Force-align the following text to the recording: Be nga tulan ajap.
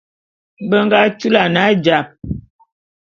Be 0.69 0.77
nga 0.85 0.99
tulan 1.19 1.55
ajap. 1.65 2.07